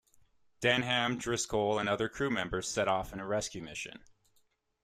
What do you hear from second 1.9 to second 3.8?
crew members set off in a rescue